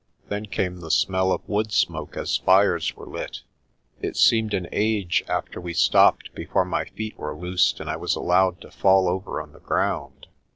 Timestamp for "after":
5.27-5.61